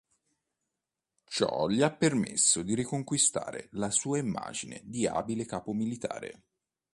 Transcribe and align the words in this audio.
Ciò 1.25 1.67
gli 1.69 1.83
ha 1.83 1.91
permesso 1.91 2.63
di 2.63 2.73
riconquistare 2.73 3.67
la 3.73 3.91
sua 3.91 4.17
immagine 4.17 4.81
di 4.83 5.05
abile 5.05 5.45
capo 5.45 5.73
militare. 5.73 6.41